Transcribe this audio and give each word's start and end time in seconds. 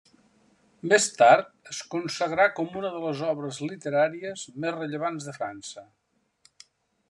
Més 0.93 1.03
tard 1.19 1.51
es 1.73 1.81
consagrà 1.91 2.47
com 2.61 2.73
una 2.81 2.91
de 2.95 3.03
les 3.05 3.21
obres 3.35 3.61
literàries 3.69 4.49
més 4.65 4.77
rellevants 4.81 5.29
de 5.29 5.39
França. 5.41 5.89